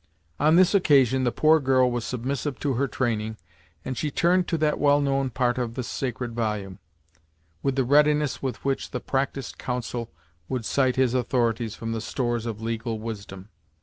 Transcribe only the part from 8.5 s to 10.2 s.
which the practised counsel